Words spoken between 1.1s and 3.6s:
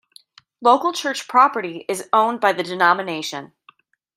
property is owned by the denomination.